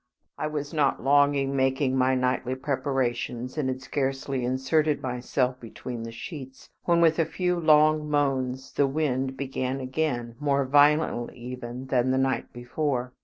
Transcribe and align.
I 0.35 0.47
was 0.47 0.73
not 0.73 1.03
long 1.03 1.35
in 1.35 1.55
making 1.55 1.95
my 1.95 2.15
nightly 2.15 2.55
preparations, 2.55 3.55
and 3.55 3.69
had 3.69 3.83
scarcely 3.83 4.43
inserted 4.43 4.99
myself 5.03 5.59
between 5.59 6.01
the 6.01 6.11
sheets 6.11 6.71
when, 6.85 7.01
with 7.01 7.19
a 7.19 7.23
few 7.25 7.59
long 7.59 8.09
moans, 8.09 8.71
the 8.71 8.87
wind 8.87 9.37
began 9.37 9.79
again, 9.79 10.37
more 10.39 10.65
violently 10.65 11.37
even 11.37 11.85
than 11.85 12.09
the 12.09 12.17
night 12.17 12.51
before. 12.51 13.13